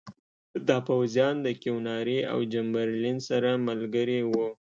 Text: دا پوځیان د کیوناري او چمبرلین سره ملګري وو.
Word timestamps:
دا 0.67 0.77
پوځیان 0.87 1.35
د 1.41 1.47
کیوناري 1.61 2.19
او 2.31 2.39
چمبرلین 2.51 3.17
سره 3.29 3.49
ملګري 3.67 4.19
وو. 4.29 4.47